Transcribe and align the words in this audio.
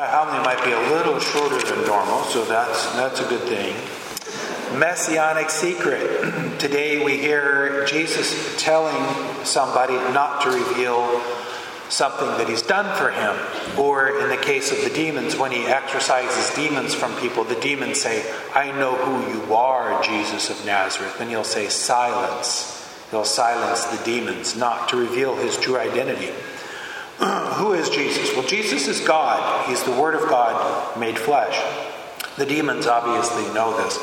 My 0.00 0.06
homily 0.06 0.42
might 0.42 0.64
be 0.64 0.72
a 0.72 0.80
little 0.96 1.20
shorter 1.20 1.60
than 1.60 1.86
normal, 1.86 2.22
so 2.22 2.42
that's, 2.46 2.90
that's 2.94 3.20
a 3.20 3.28
good 3.28 3.42
thing. 3.42 3.76
Messianic 4.78 5.50
secret. 5.50 6.58
Today 6.58 7.04
we 7.04 7.18
hear 7.18 7.84
Jesus 7.84 8.56
telling 8.58 9.44
somebody 9.44 9.92
not 10.14 10.40
to 10.44 10.52
reveal 10.52 11.20
something 11.90 12.28
that 12.38 12.48
he's 12.48 12.62
done 12.62 12.96
for 12.96 13.10
him. 13.10 13.36
Or 13.78 14.22
in 14.22 14.30
the 14.30 14.38
case 14.38 14.72
of 14.72 14.82
the 14.82 14.88
demons, 14.88 15.36
when 15.36 15.52
he 15.52 15.66
exorcises 15.66 16.56
demons 16.56 16.94
from 16.94 17.14
people, 17.16 17.44
the 17.44 17.60
demons 17.60 18.00
say, 18.00 18.24
I 18.54 18.72
know 18.72 18.94
who 18.96 19.30
you 19.34 19.54
are, 19.54 20.02
Jesus 20.02 20.48
of 20.48 20.64
Nazareth. 20.64 21.20
And 21.20 21.28
he'll 21.28 21.44
say, 21.44 21.68
Silence. 21.68 22.74
He'll 23.10 23.26
silence 23.26 23.84
the 23.84 24.02
demons, 24.02 24.56
not 24.56 24.88
to 24.88 24.96
reveal 24.96 25.36
his 25.36 25.58
true 25.58 25.76
identity. 25.76 26.30
Who 27.60 27.74
is 27.74 27.90
Jesus? 27.90 28.34
Well, 28.34 28.46
Jesus 28.46 28.88
is 28.88 29.00
God. 29.06 29.68
He's 29.68 29.82
the 29.84 29.90
Word 29.90 30.14
of 30.14 30.22
God 30.30 30.98
made 30.98 31.18
flesh. 31.18 31.60
The 32.38 32.46
demons 32.46 32.86
obviously 32.86 33.52
know 33.52 33.76
this. 33.76 33.98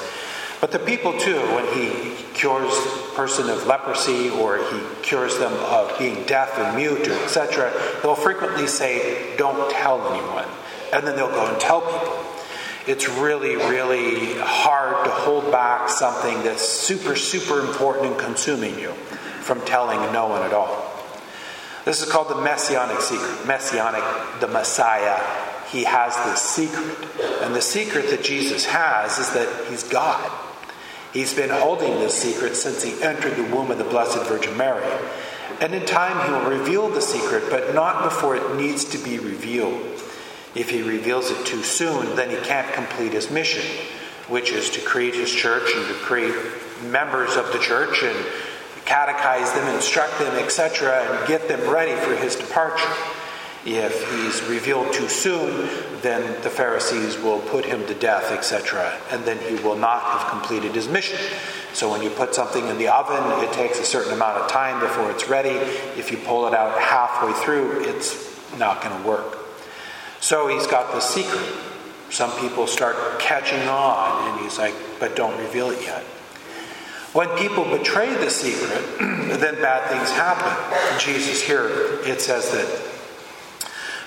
But 0.61 0.71
the 0.71 0.77
people 0.77 1.17
too, 1.17 1.39
when 1.39 1.65
he 1.73 2.13
cures 2.35 2.71
a 2.71 3.15
person 3.15 3.49
of 3.49 3.65
leprosy 3.65 4.29
or 4.29 4.57
he 4.57 4.79
cures 5.01 5.39
them 5.39 5.53
of 5.53 5.97
being 5.97 6.23
deaf 6.27 6.55
and 6.59 6.77
mute, 6.77 7.07
etc., 7.07 7.73
they'll 8.03 8.13
frequently 8.13 8.67
say, 8.67 9.35
Don't 9.37 9.71
tell 9.71 10.07
anyone. 10.13 10.45
And 10.93 11.07
then 11.07 11.15
they'll 11.15 11.27
go 11.27 11.51
and 11.51 11.59
tell 11.59 11.81
people. 11.81 12.25
It's 12.85 13.09
really, 13.09 13.55
really 13.55 14.35
hard 14.37 15.03
to 15.05 15.09
hold 15.09 15.51
back 15.51 15.89
something 15.89 16.43
that's 16.43 16.61
super, 16.61 17.15
super 17.15 17.59
important 17.61 18.11
and 18.11 18.19
consuming 18.19 18.77
you 18.77 18.91
from 19.41 19.61
telling 19.61 19.99
no 20.13 20.27
one 20.27 20.43
at 20.43 20.53
all. 20.53 20.86
This 21.87 22.01
is 22.01 22.11
called 22.11 22.27
the 22.27 22.41
messianic 22.41 22.99
secret. 22.99 23.47
Messianic, 23.47 24.03
the 24.41 24.49
Messiah, 24.49 25.23
he 25.69 25.85
has 25.85 26.17
this 26.25 26.41
secret. 26.41 26.97
And 27.41 27.55
the 27.55 27.61
secret 27.61 28.09
that 28.09 28.25
Jesus 28.25 28.65
has 28.65 29.17
is 29.17 29.29
that 29.31 29.67
he's 29.69 29.83
God. 29.83 30.29
He's 31.13 31.33
been 31.33 31.49
holding 31.49 31.93
this 31.93 32.13
secret 32.13 32.57
since 32.57 32.83
he 32.83 33.01
entered 33.01 33.37
the 33.37 33.55
womb 33.55 33.71
of 33.71 33.77
the 33.77 33.85
Blessed 33.85 34.21
Virgin 34.27 34.57
Mary. 34.57 34.83
And 35.61 35.73
in 35.73 35.85
time, 35.85 36.25
he 36.25 36.33
will 36.33 36.59
reveal 36.59 36.89
the 36.89 37.01
secret, 37.01 37.45
but 37.49 37.73
not 37.73 38.03
before 38.03 38.35
it 38.35 38.55
needs 38.57 38.83
to 38.83 38.97
be 38.97 39.17
revealed. 39.17 39.81
If 40.55 40.69
he 40.69 40.81
reveals 40.81 41.31
it 41.31 41.45
too 41.45 41.63
soon, 41.63 42.17
then 42.17 42.29
he 42.29 42.45
can't 42.45 42.69
complete 42.73 43.13
his 43.13 43.31
mission, 43.31 43.63
which 44.27 44.51
is 44.51 44.69
to 44.71 44.81
create 44.81 45.15
his 45.15 45.33
church 45.33 45.71
and 45.73 45.87
to 45.87 45.93
create 45.93 46.35
members 46.83 47.37
of 47.37 47.53
the 47.53 47.59
church 47.59 48.03
and 48.03 48.25
catechize 48.87 49.53
them, 49.53 49.75
instruct 49.75 50.17
them, 50.17 50.33
etc., 50.35 51.03
and 51.03 51.27
get 51.27 51.47
them 51.47 51.69
ready 51.69 51.93
for 52.01 52.15
his 52.15 52.35
departure. 52.35 52.89
If 53.65 54.09
he's 54.11 54.41
revealed 54.49 54.93
too 54.93 55.09
soon, 55.09 55.67
then 56.01 56.41
the 56.41 56.49
Pharisees 56.49 57.17
will 57.17 57.39
put 57.39 57.65
him 57.65 57.85
to 57.87 57.93
death, 57.93 58.31
etc., 58.31 58.97
and 59.11 59.25
then 59.25 59.37
he 59.39 59.61
will 59.61 59.75
not 59.75 60.01
have 60.03 60.29
completed 60.29 60.73
his 60.73 60.87
mission. 60.87 61.19
So 61.73 61.91
when 61.91 62.01
you 62.01 62.09
put 62.09 62.33
something 62.33 62.65
in 62.67 62.77
the 62.77 62.87
oven, 62.87 63.43
it 63.43 63.51
takes 63.51 63.77
a 63.77 63.83
certain 63.83 64.13
amount 64.13 64.37
of 64.37 64.49
time 64.49 64.79
before 64.79 65.11
it's 65.11 65.27
ready. 65.27 65.49
If 65.99 66.09
you 66.11 66.17
pull 66.17 66.47
it 66.47 66.53
out 66.53 66.79
halfway 66.79 67.33
through, 67.43 67.83
it's 67.83 68.15
not 68.57 68.81
going 68.81 68.99
to 69.01 69.07
work. 69.07 69.37
So 70.21 70.47
he's 70.47 70.65
got 70.65 70.93
the 70.93 71.01
secret. 71.01 71.45
Some 72.09 72.31
people 72.39 72.67
start 72.67 73.19
catching 73.19 73.67
on, 73.67 74.29
and 74.31 74.41
he's 74.41 74.57
like, 74.57 74.73
but 74.97 75.15
don't 75.17 75.37
reveal 75.39 75.71
it 75.71 75.81
yet. 75.81 76.05
When 77.13 77.29
people 77.37 77.65
betray 77.65 78.13
the 78.15 78.29
secret, 78.29 78.83
then 78.99 79.55
bad 79.55 79.89
things 79.89 80.11
happen. 80.11 80.99
Jesus 80.99 81.41
here, 81.41 81.67
it 82.03 82.21
says 82.21 82.51
that 82.51 82.87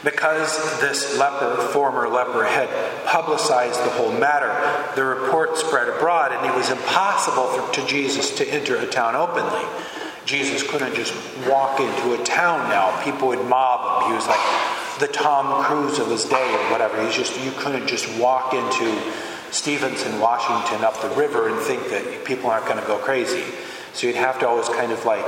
because 0.03 0.81
this 0.81 1.19
leper, 1.19 1.57
former 1.73 2.09
leper, 2.09 2.45
had 2.45 2.69
publicized 3.05 3.79
the 3.81 3.91
whole 3.91 4.13
matter, 4.13 4.49
the 4.95 5.05
report 5.05 5.59
spread 5.59 5.89
abroad, 5.89 6.33
and 6.33 6.47
it 6.47 6.55
was 6.55 6.71
impossible 6.71 7.49
for, 7.49 7.75
to 7.75 7.87
Jesus 7.87 8.35
to 8.37 8.49
enter 8.49 8.77
a 8.77 8.87
town 8.87 9.15
openly. 9.15 9.63
Jesus 10.25 10.63
couldn't 10.63 10.95
just 10.95 11.15
walk 11.49 11.81
into 11.81 12.21
a 12.21 12.25
town 12.25 12.69
now. 12.71 13.03
People 13.05 13.29
would 13.29 13.45
mob 13.47 14.05
him. 14.05 14.11
He 14.11 14.15
was 14.15 14.27
like 14.27 14.41
the 15.01 15.09
Tom 15.09 15.65
Cruise 15.65 15.99
of 15.99 16.09
his 16.09 16.25
day 16.25 16.55
or 16.55 16.71
whatever. 16.71 17.03
He's 17.05 17.15
just 17.15 17.39
you 17.43 17.51
couldn't 17.53 17.87
just 17.87 18.09
walk 18.19 18.55
into 18.55 18.87
Stevenson, 19.51 20.21
Washington, 20.21 20.85
up 20.85 21.01
the 21.03 21.11
river 21.11 21.49
and 21.49 21.59
think 21.61 21.89
that 21.89 22.25
people 22.25 22.51
aren't 22.51 22.67
going 22.67 22.81
to 22.81 22.87
go 22.87 22.99
crazy. 22.99 23.45
So 23.93 24.07
you'd 24.07 24.17
have 24.17 24.39
to 24.41 24.49
always 24.49 24.69
kind 24.69 24.93
of 24.93 25.05
like 25.05 25.25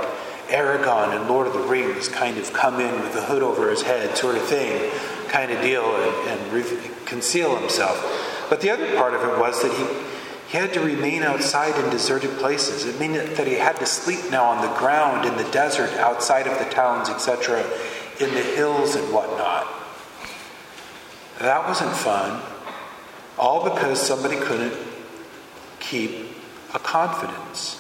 Aragorn 0.48 1.16
and 1.16 1.28
Lord 1.28 1.46
of 1.46 1.54
the 1.54 1.60
Rings 1.60 2.08
kind 2.08 2.38
of 2.38 2.52
come 2.52 2.80
in 2.80 2.94
with 3.02 3.14
the 3.14 3.22
hood 3.22 3.42
over 3.42 3.70
his 3.70 3.82
head, 3.82 4.16
sort 4.16 4.36
of 4.36 4.42
thing, 4.42 4.90
kind 5.28 5.50
of 5.50 5.60
deal, 5.62 5.84
and, 5.96 6.28
and 6.28 6.52
re- 6.52 6.90
conceal 7.06 7.56
himself. 7.56 8.46
But 8.48 8.60
the 8.60 8.70
other 8.70 8.94
part 8.96 9.14
of 9.14 9.22
it 9.22 9.38
was 9.38 9.62
that 9.62 9.72
he, 9.72 10.52
he 10.52 10.58
had 10.58 10.72
to 10.74 10.80
remain 10.80 11.22
outside 11.22 11.82
in 11.82 11.90
deserted 11.90 12.30
places. 12.38 12.84
It 12.84 13.00
meant 13.00 13.36
that 13.36 13.46
he 13.46 13.54
had 13.54 13.76
to 13.76 13.86
sleep 13.86 14.30
now 14.30 14.44
on 14.44 14.60
the 14.60 14.78
ground 14.78 15.26
in 15.26 15.36
the 15.36 15.50
desert 15.50 15.90
outside 15.94 16.46
of 16.46 16.58
the 16.58 16.66
towns, 16.66 17.08
etc., 17.08 17.64
in 18.20 18.32
the 18.34 18.42
hills 18.42 18.94
and 18.94 19.12
whatnot. 19.12 19.66
That 21.38 21.66
wasn't 21.66 21.92
fun. 21.92 22.42
All 23.38 23.64
because 23.68 24.00
somebody 24.00 24.36
couldn't 24.36 24.74
keep 25.80 26.28
a 26.74 26.78
confidence. 26.78 27.78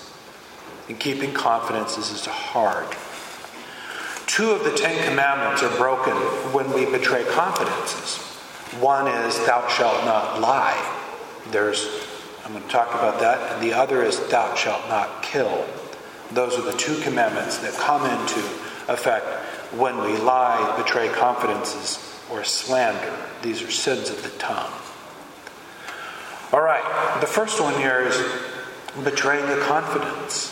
And 0.88 0.98
keeping 0.98 1.32
confidence 1.32 1.96
is 1.96 2.26
hard. 2.26 2.86
Two 4.26 4.50
of 4.50 4.64
the 4.64 4.72
Ten 4.72 5.08
Commandments 5.08 5.62
are 5.62 5.76
broken 5.76 6.12
when 6.52 6.72
we 6.72 6.86
betray 6.86 7.24
confidences. 7.24 8.18
One 8.80 9.06
is, 9.06 9.38
Thou 9.46 9.68
shalt 9.68 10.04
not 10.04 10.40
lie. 10.40 10.98
There's, 11.50 11.86
I'm 12.44 12.52
going 12.52 12.64
to 12.64 12.70
talk 12.70 12.88
about 12.94 13.20
that. 13.20 13.52
And 13.52 13.62
the 13.62 13.74
other 13.74 14.02
is, 14.02 14.18
Thou 14.28 14.54
shalt 14.54 14.88
not 14.88 15.22
kill. 15.22 15.66
Those 16.32 16.58
are 16.58 16.62
the 16.62 16.76
two 16.78 16.98
commandments 17.02 17.58
that 17.58 17.74
come 17.74 18.06
into 18.06 18.40
effect 18.88 19.26
when 19.74 19.98
we 20.02 20.16
lie, 20.16 20.74
betray 20.76 21.08
confidences, 21.10 21.98
or 22.30 22.42
slander. 22.42 23.14
These 23.42 23.62
are 23.62 23.70
sins 23.70 24.08
of 24.08 24.22
the 24.22 24.30
tongue. 24.38 24.72
All 26.52 26.60
right, 26.60 27.20
the 27.22 27.26
first 27.26 27.62
one 27.62 27.72
here 27.76 28.00
is 28.00 28.22
betraying 29.02 29.46
a 29.46 29.64
confidence. 29.64 30.50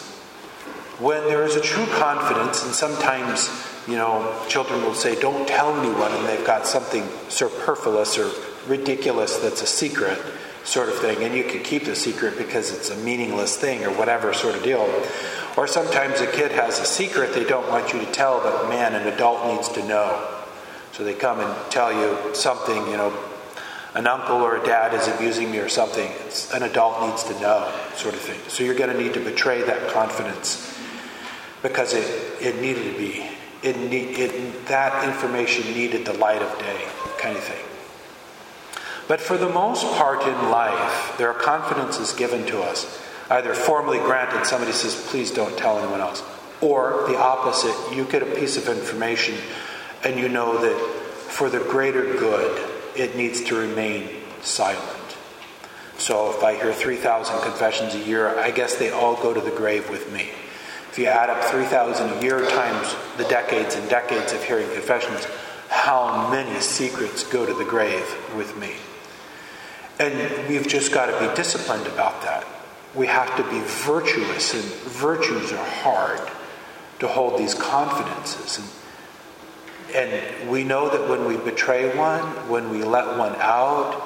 When 0.99 1.25
there 1.25 1.45
is 1.45 1.57
a 1.57 1.61
true 1.61 1.85
confidence, 1.87 2.65
and 2.65 2.75
sometimes, 2.75 3.51
you 3.87 3.97
know, 3.97 4.35
children 4.49 4.83
will 4.83 4.95
say, 4.95 5.21
Don't 5.21 5.47
tell 5.47 5.79
anyone, 5.79 6.11
and 6.13 6.27
they've 6.27 6.47
got 6.47 6.67
something 6.67 7.07
superfluous 7.29 8.17
or 8.17 8.31
ridiculous 8.67 9.37
that's 9.41 9.61
a 9.61 9.67
secret, 9.67 10.19
sort 10.65 10.89
of 10.89 10.97
thing, 10.97 11.23
and 11.23 11.35
you 11.35 11.45
can 11.45 11.63
keep 11.63 11.85
the 11.85 11.95
secret 11.95 12.39
because 12.39 12.73
it's 12.73 12.89
a 12.89 12.97
meaningless 12.97 13.59
thing 13.59 13.85
or 13.85 13.91
whatever 13.91 14.33
sort 14.33 14.55
of 14.55 14.63
deal. 14.63 14.89
Or 15.59 15.67
sometimes 15.67 16.23
a 16.23 16.27
kid 16.27 16.53
has 16.53 16.81
a 16.81 16.87
secret 16.87 17.35
they 17.35 17.45
don't 17.45 17.69
want 17.69 17.93
you 17.93 18.01
to 18.01 18.11
tell, 18.11 18.41
but 18.41 18.71
man, 18.71 18.95
an 18.95 19.07
adult 19.07 19.47
needs 19.55 19.69
to 19.71 19.87
know. 19.87 20.27
So 20.93 21.05
they 21.05 21.13
come 21.13 21.41
and 21.41 21.71
tell 21.71 21.93
you 21.93 22.35
something, 22.35 22.87
you 22.87 22.97
know, 22.97 23.11
an 23.95 24.07
uncle 24.07 24.37
or 24.37 24.57
a 24.57 24.65
dad 24.65 24.95
is 24.95 25.09
abusing 25.09 25.51
me 25.51 25.59
or 25.59 25.69
something, 25.69 26.11
it's, 26.27 26.53
an 26.55 26.63
adult 26.63 27.09
needs 27.09 27.25
to 27.25 27.33
know, 27.41 27.73
sort 27.95 28.15
of 28.15 28.21
thing. 28.21 28.39
So 28.49 28.63
you're 28.63 28.75
going 28.75 28.95
to 28.95 29.03
need 29.03 29.15
to 29.15 29.21
betray 29.21 29.63
that 29.63 29.93
confidence 29.93 30.79
because 31.63 31.93
it, 31.95 32.05
it 32.41 32.61
needed 32.61 32.93
to 32.93 32.99
be, 32.99 33.29
it, 33.63 33.77
need, 33.79 34.19
it, 34.19 34.67
that 34.67 35.09
information 35.09 35.65
needed 35.75 36.07
the 36.07 36.15
light 36.15 36.41
of 36.41 36.59
day, 36.59 36.89
kind 37.19 37.37
of 37.37 37.43
thing. 37.43 37.67
But 39.09 39.21
for 39.21 39.37
the 39.37 39.49
most 39.49 39.85
part 39.97 40.23
in 40.23 40.51
life, 40.51 41.17
there 41.19 41.29
are 41.29 41.39
confidences 41.39 42.13
given 42.13 42.47
to 42.47 42.61
us, 42.61 43.03
either 43.29 43.55
formally 43.55 43.99
granted, 43.99 44.47
somebody 44.47 44.73
says, 44.73 44.95
please 45.09 45.33
don't 45.33 45.59
tell 45.59 45.79
anyone 45.79 46.01
else, 46.01 46.23
or 46.61 47.07
the 47.09 47.19
opposite, 47.19 47.75
you 47.93 48.05
get 48.05 48.23
a 48.23 48.27
piece 48.27 48.57
of 48.57 48.69
information 48.69 49.35
and 50.05 50.19
you 50.19 50.29
know 50.29 50.59
that 50.59 50.79
for 50.79 51.51
the 51.51 51.59
greater 51.59 52.03
good, 52.03 52.70
it 52.97 53.17
needs 53.17 53.43
to 53.45 53.57
remain 53.57 54.09
silent. 54.43 55.17
So 55.99 56.31
if 56.31 56.43
I 56.43 56.55
hear 56.55 56.73
3,000 56.73 57.43
confessions 57.43 57.95
a 57.95 57.99
year, 57.99 58.39
I 58.39 58.51
guess 58.51 58.77
they 58.77 58.91
all 58.91 59.17
go 59.17 59.35
to 59.35 59.41
the 59.41 59.51
grave 59.51 59.91
with 59.91 60.11
me. 60.13 60.31
If 60.91 60.99
you 60.99 61.07
add 61.07 61.31
up 61.31 61.45
3,000 61.45 62.09
a 62.09 62.23
year 62.23 62.45
times 62.49 62.95
the 63.17 63.25
decades 63.25 63.77
and 63.77 63.89
decades 63.89 64.33
of 64.33 64.43
hearing 64.43 64.69
confessions, 64.73 65.27
how 65.69 66.31
many 66.31 66.59
secrets 66.61 67.23
go 67.23 67.47
to 67.47 67.55
the 67.55 67.65
grave 67.65 68.05
with 68.35 68.57
me? 68.57 68.73
And 70.01 70.49
we've 70.49 70.67
just 70.67 70.93
got 70.93 71.07
to 71.07 71.29
be 71.29 71.35
disciplined 71.37 71.87
about 71.87 72.23
that. 72.23 72.47
We 72.95 73.07
have 73.07 73.37
to 73.37 73.45
be 73.45 73.61
virtuous, 73.61 74.55
and 74.55 74.65
virtues 74.91 75.53
are 75.53 75.65
hard 75.65 76.21
to 76.99 77.07
hold 77.07 77.39
these 77.39 77.55
confidences. 77.55 78.59
And 78.59 78.67
and 79.95 80.51
we 80.51 80.65
know 80.65 80.89
that 80.89 81.09
when 81.09 81.27
we 81.27 81.37
betray 81.37 81.97
one, 81.97 82.23
when 82.49 82.71
we 82.71 82.83
let 82.83 83.19
one 83.19 83.35
out, 83.37 84.03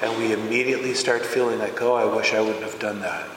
and 0.00 0.18
we 0.18 0.32
immediately 0.32 0.94
start 0.94 1.24
feeling 1.24 1.58
like, 1.58 1.80
oh, 1.80 1.94
I 1.94 2.04
wish 2.04 2.34
I 2.34 2.40
wouldn't 2.40 2.62
have 2.62 2.78
done 2.78 3.00
that. 3.00 3.28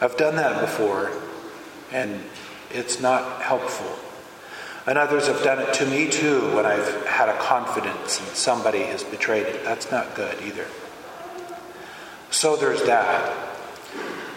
I've 0.00 0.16
done 0.16 0.36
that 0.36 0.60
before, 0.60 1.10
and 1.90 2.20
it's 2.70 3.00
not 3.00 3.42
helpful. 3.42 3.98
And 4.86 4.98
others 4.98 5.26
have 5.26 5.42
done 5.42 5.58
it 5.58 5.74
to 5.74 5.86
me 5.86 6.08
too 6.08 6.54
when 6.54 6.64
I've 6.64 7.06
had 7.06 7.28
a 7.28 7.36
confidence 7.38 8.20
and 8.20 8.28
somebody 8.28 8.82
has 8.84 9.02
betrayed 9.02 9.46
it. 9.46 9.64
That's 9.64 9.90
not 9.90 10.14
good 10.14 10.40
either. 10.42 10.66
So 12.30 12.54
there's 12.54 12.84
that. 12.84 13.34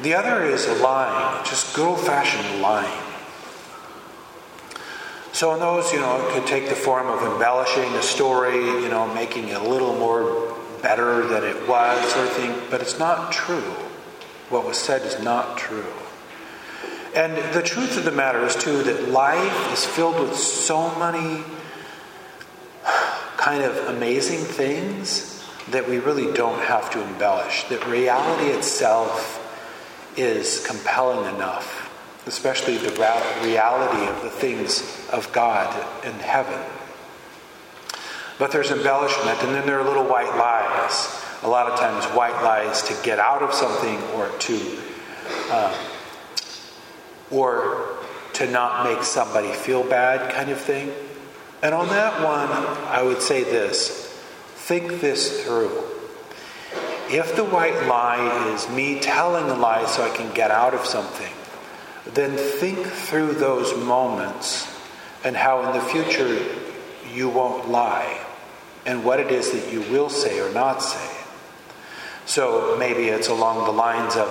The 0.01 0.15
other 0.15 0.43
is 0.45 0.67
lying, 0.81 1.45
just 1.45 1.75
good 1.75 1.87
old 1.87 1.99
fashioned 1.99 2.61
lying. 2.61 3.08
So 5.39 5.53
in 5.53 5.61
those, 5.61 5.93
you 5.93 6.01
know, 6.01 6.17
it 6.17 6.33
could 6.33 6.45
take 6.45 6.67
the 6.67 6.75
form 6.75 7.07
of 7.07 7.23
embellishing 7.23 7.89
a 7.93 8.01
story, 8.01 8.57
you 8.57 8.89
know, 8.89 9.07
making 9.13 9.47
it 9.47 9.55
a 9.55 9.63
little 9.63 9.95
more 9.95 10.53
better 10.81 11.25
than 11.27 11.45
it 11.45 11.65
was, 11.65 12.11
sort 12.11 12.27
of 12.27 12.33
thing. 12.33 12.53
But 12.69 12.81
it's 12.81 12.99
not 12.99 13.31
true. 13.31 13.71
What 14.49 14.65
was 14.65 14.77
said 14.77 15.03
is 15.03 15.23
not 15.23 15.57
true. 15.57 15.93
And 17.15 17.37
the 17.53 17.61
truth 17.61 17.97
of 17.97 18.03
the 18.03 18.11
matter 18.11 18.45
is, 18.45 18.53
too, 18.53 18.83
that 18.83 19.11
life 19.11 19.71
is 19.71 19.85
filled 19.85 20.19
with 20.19 20.35
so 20.35 20.93
many 20.99 21.45
kind 23.37 23.63
of 23.63 23.77
amazing 23.95 24.39
things 24.39 25.41
that 25.69 25.87
we 25.87 25.99
really 25.99 26.33
don't 26.33 26.59
have 26.63 26.91
to 26.91 27.01
embellish. 27.01 27.63
That 27.69 27.87
reality 27.87 28.49
itself 28.49 29.37
is 30.17 30.67
compelling 30.67 31.33
enough, 31.33 31.88
especially 32.25 32.77
the 32.77 32.91
reality 33.43 34.05
of 34.07 34.21
the 34.23 34.29
things 34.29 35.07
of 35.11 35.31
God 35.31 35.73
in 36.05 36.13
heaven. 36.13 36.59
But 38.37 38.51
there's 38.51 38.71
embellishment, 38.71 39.41
and 39.43 39.53
then 39.53 39.65
there 39.65 39.79
are 39.79 39.83
little 39.83 40.05
white 40.05 40.35
lies. 40.37 41.23
A 41.43 41.47
lot 41.47 41.71
of 41.71 41.79
times, 41.79 42.05
white 42.15 42.41
lies 42.43 42.81
to 42.83 42.95
get 43.03 43.19
out 43.19 43.41
of 43.41 43.53
something 43.53 44.01
or 44.13 44.29
to. 44.29 44.77
Uh, 45.49 45.75
or 47.31 47.97
to 48.33 48.49
not 48.49 48.85
make 48.85 49.03
somebody 49.03 49.51
feel 49.51 49.83
bad, 49.83 50.33
kind 50.33 50.49
of 50.49 50.59
thing. 50.59 50.91
And 51.61 51.75
on 51.75 51.89
that 51.89 52.23
one, 52.23 52.49
I 52.87 53.03
would 53.03 53.21
say 53.21 53.43
this 53.43 54.07
think 54.55 55.01
this 55.01 55.43
through. 55.43 55.71
If 57.09 57.35
the 57.35 57.43
white 57.43 57.87
lie 57.87 58.53
is 58.53 58.69
me 58.69 58.99
telling 58.99 59.49
a 59.49 59.55
lie 59.55 59.85
so 59.87 60.03
I 60.03 60.15
can 60.15 60.31
get 60.33 60.51
out 60.51 60.73
of 60.73 60.85
something, 60.85 61.31
then 62.05 62.35
think 62.37 62.85
through 62.85 63.33
those 63.33 63.75
moments 63.77 64.67
and 65.23 65.35
how 65.35 65.63
in 65.65 65.77
the 65.77 65.85
future 65.85 66.43
you 67.13 67.29
won't 67.29 67.69
lie 67.69 68.25
and 68.85 69.03
what 69.03 69.19
it 69.19 69.31
is 69.31 69.51
that 69.51 69.71
you 69.71 69.81
will 69.91 70.09
say 70.09 70.39
or 70.39 70.51
not 70.53 70.81
say. 70.81 71.17
So 72.25 72.75
maybe 72.77 73.09
it's 73.09 73.27
along 73.27 73.65
the 73.65 73.71
lines 73.71 74.15
of, 74.15 74.29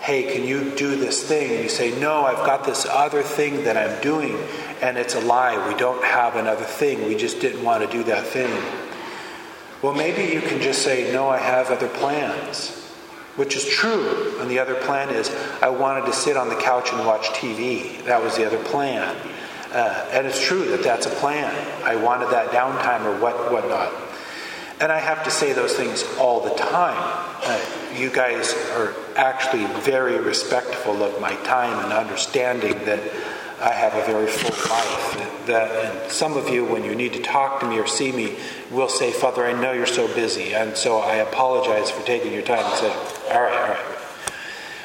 hey, 0.00 0.32
can 0.34 0.46
you 0.46 0.74
do 0.76 0.96
this 0.96 1.22
thing? 1.26 1.52
And 1.52 1.62
you 1.62 1.68
say, 1.68 1.98
no, 2.00 2.24
I've 2.24 2.44
got 2.44 2.64
this 2.64 2.86
other 2.86 3.22
thing 3.22 3.64
that 3.64 3.76
I'm 3.76 4.02
doing, 4.02 4.36
and 4.82 4.98
it's 4.98 5.14
a 5.14 5.20
lie. 5.20 5.68
We 5.68 5.74
don't 5.78 6.02
have 6.02 6.36
another 6.36 6.64
thing. 6.64 7.06
We 7.06 7.14
just 7.14 7.40
didn't 7.40 7.62
want 7.62 7.84
to 7.84 7.90
do 7.90 8.02
that 8.04 8.26
thing. 8.26 8.50
Well, 9.82 9.94
maybe 9.94 10.34
you 10.34 10.40
can 10.40 10.60
just 10.60 10.82
say, 10.82 11.12
no, 11.12 11.28
I 11.28 11.38
have 11.38 11.70
other 11.70 11.88
plans, 11.88 12.89
which 13.36 13.56
is 13.56 13.64
true. 13.64 14.40
And 14.40 14.50
the 14.50 14.58
other 14.58 14.74
plan 14.74 15.10
is, 15.10 15.30
I 15.62 15.68
wanted 15.68 16.06
to 16.06 16.12
sit 16.12 16.36
on 16.36 16.48
the 16.48 16.56
couch 16.56 16.92
and 16.92 17.06
watch 17.06 17.28
TV. 17.28 18.04
That 18.04 18.22
was 18.22 18.36
the 18.36 18.46
other 18.46 18.62
plan. 18.64 19.16
Uh, 19.72 20.08
and 20.12 20.26
it's 20.26 20.40
true 20.44 20.64
that 20.70 20.82
that's 20.82 21.06
a 21.06 21.10
plan. 21.10 21.54
I 21.84 21.96
wanted 21.96 22.30
that 22.30 22.50
downtime 22.50 23.04
or 23.04 23.20
what 23.20 23.52
whatnot. 23.52 23.92
And 24.80 24.90
I 24.90 24.98
have 24.98 25.24
to 25.24 25.30
say 25.30 25.52
those 25.52 25.74
things 25.74 26.04
all 26.18 26.40
the 26.40 26.54
time. 26.54 26.96
Uh, 27.42 27.60
you 27.94 28.10
guys 28.10 28.54
are 28.70 28.94
actually 29.14 29.66
very 29.82 30.18
respectful 30.18 31.02
of 31.02 31.20
my 31.20 31.34
time 31.44 31.84
and 31.84 31.92
understanding 31.92 32.78
that 32.86 33.00
I 33.60 33.72
have 33.72 33.94
a 33.94 34.04
very 34.06 34.26
full 34.26 34.70
life. 34.70 35.46
That, 35.46 35.70
and 35.84 36.10
some 36.10 36.36
of 36.36 36.48
you, 36.48 36.64
when 36.64 36.84
you 36.84 36.94
need 36.94 37.12
to 37.14 37.22
talk 37.22 37.60
to 37.60 37.68
me 37.68 37.78
or 37.78 37.86
see 37.86 38.12
me, 38.12 38.36
will 38.70 38.88
say, 38.88 39.10
Father, 39.10 39.44
I 39.44 39.52
know 39.52 39.72
you're 39.72 39.86
so 39.86 40.06
busy, 40.14 40.54
and 40.54 40.76
so 40.76 40.98
I 40.98 41.16
apologize 41.16 41.90
for 41.90 42.04
taking 42.06 42.32
your 42.32 42.42
time 42.42 42.64
and 42.64 42.74
say, 42.74 42.92
All 43.32 43.42
right, 43.42 43.56
all 43.56 43.68
right. 43.68 43.90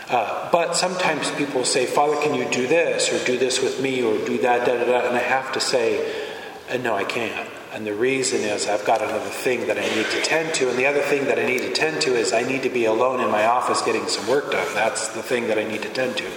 Uh, 0.07 0.51
but 0.51 0.75
sometimes 0.75 1.31
people 1.31 1.65
say, 1.65 1.85
Father, 1.85 2.15
can 2.21 2.35
you 2.35 2.49
do 2.51 2.67
this 2.67 3.11
or 3.11 3.25
do 3.25 3.37
this 3.37 3.61
with 3.61 3.81
me 3.81 4.03
or 4.03 4.17
do 4.25 4.37
that, 4.39 4.65
da 4.65 4.77
da 4.77 4.85
da, 4.85 5.07
and 5.07 5.15
I 5.15 5.23
have 5.23 5.51
to 5.53 5.59
say, 5.59 6.29
uh, 6.69 6.77
No, 6.77 6.95
I 6.95 7.03
can't. 7.03 7.49
And 7.73 7.85
the 7.85 7.93
reason 7.93 8.39
is 8.39 8.67
I've 8.67 8.85
got 8.85 9.01
another 9.01 9.29
thing 9.29 9.67
that 9.67 9.77
I 9.77 9.81
need 9.81 10.05
to 10.05 10.21
tend 10.21 10.53
to. 10.55 10.69
And 10.69 10.79
the 10.79 10.85
other 10.85 11.01
thing 11.01 11.25
that 11.25 11.37
I 11.37 11.45
need 11.45 11.59
to 11.59 11.73
tend 11.73 12.01
to 12.03 12.15
is 12.15 12.31
I 12.31 12.43
need 12.43 12.63
to 12.63 12.69
be 12.69 12.85
alone 12.85 13.19
in 13.19 13.29
my 13.29 13.45
office 13.47 13.81
getting 13.81 14.07
some 14.07 14.25
work 14.29 14.51
done. 14.51 14.73
That's 14.73 15.09
the 15.09 15.21
thing 15.21 15.47
that 15.49 15.57
I 15.59 15.65
need 15.65 15.81
to 15.81 15.89
tend 15.89 16.15
to. 16.17 16.31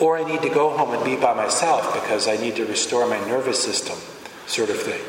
Or 0.00 0.18
I 0.18 0.24
need 0.24 0.42
to 0.42 0.48
go 0.48 0.76
home 0.76 0.92
and 0.92 1.04
be 1.04 1.16
by 1.16 1.34
myself 1.34 1.94
because 1.94 2.26
I 2.26 2.36
need 2.36 2.56
to 2.56 2.64
restore 2.64 3.06
my 3.06 3.18
nervous 3.26 3.62
system, 3.62 3.98
sort 4.46 4.70
of 4.70 4.80
thing. 4.80 5.00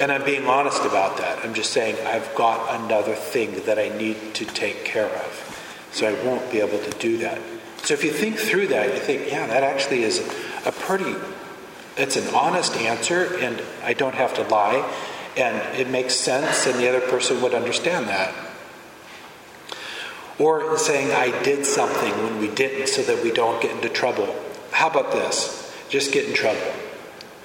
And 0.00 0.10
I'm 0.12 0.24
being 0.24 0.46
honest 0.46 0.84
about 0.84 1.18
that. 1.18 1.44
I'm 1.44 1.54
just 1.54 1.72
saying 1.72 1.96
I've 2.06 2.34
got 2.34 2.80
another 2.80 3.14
thing 3.14 3.62
that 3.66 3.78
I 3.78 3.88
need 3.88 4.34
to 4.34 4.44
take 4.44 4.84
care 4.84 5.06
of. 5.08 5.88
So 5.92 6.08
I 6.08 6.24
won't 6.24 6.50
be 6.52 6.60
able 6.60 6.78
to 6.78 6.90
do 6.98 7.18
that. 7.18 7.40
So 7.82 7.94
if 7.94 8.04
you 8.04 8.10
think 8.10 8.36
through 8.36 8.68
that, 8.68 8.94
you 8.94 9.00
think, 9.00 9.30
yeah, 9.30 9.46
that 9.46 9.62
actually 9.62 10.02
is 10.02 10.20
a 10.64 10.72
pretty 10.72 11.14
it's 11.96 12.16
an 12.16 12.34
honest 12.34 12.76
answer, 12.76 13.36
and 13.40 13.62
I 13.82 13.92
don't 13.92 14.14
have 14.14 14.34
to 14.34 14.42
lie, 14.44 14.90
and 15.36 15.78
it 15.78 15.88
makes 15.88 16.14
sense, 16.14 16.66
and 16.66 16.78
the 16.78 16.88
other 16.88 17.00
person 17.00 17.42
would 17.42 17.54
understand 17.54 18.08
that. 18.08 18.34
Or 20.40 20.78
saying, 20.78 21.12
I 21.12 21.42
did 21.42 21.66
something 21.66 22.10
when 22.24 22.40
we 22.40 22.48
didn't 22.48 22.88
so 22.88 23.02
that 23.02 23.22
we 23.22 23.30
don't 23.30 23.60
get 23.60 23.72
into 23.72 23.90
trouble. 23.90 24.34
How 24.72 24.88
about 24.88 25.12
this? 25.12 25.72
Just 25.90 26.12
get 26.12 26.26
in 26.26 26.34
trouble. 26.34 26.72